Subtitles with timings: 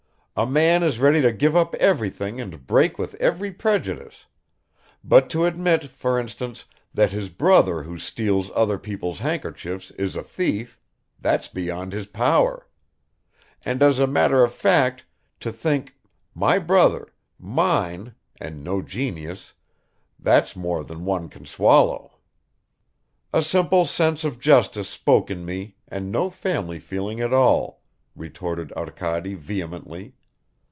[0.33, 4.25] A man is ready to give up everything and break with every prejudice;
[5.03, 10.23] but to admit, for instance, that his brother who steals other people's handkerchiefs is a
[10.23, 10.79] thief
[11.19, 12.67] that's beyond his power.
[13.63, 15.03] And as a matter of fact
[15.41, 15.97] to think
[16.33, 19.53] my brother, mine and no genius
[20.17, 22.13] that's more than one can swallow!"
[23.31, 27.83] "A simple sense of justice spoke in me and no family feeling at all,"
[28.15, 30.15] retorted Arkady vehemently.